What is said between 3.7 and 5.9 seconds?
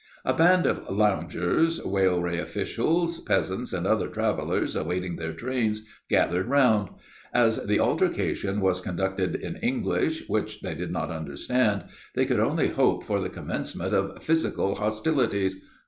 and other travellers awaiting their trains,